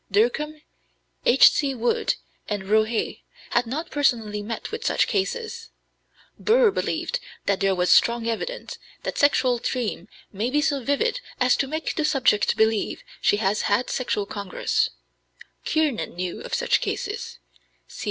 [0.11, 0.63] Dercum,
[1.27, 1.75] H.C.
[1.75, 2.15] Wood,
[2.49, 3.19] and Rohé
[3.51, 5.69] had not personally met with such cases;
[6.39, 11.21] Burr believed that there was strong evidence "that a sexual dream may be so vivid
[11.39, 14.89] as to make the subject believe she has had sexual congress";
[15.65, 17.37] Kiernan knew of such cases;
[17.87, 17.99] C.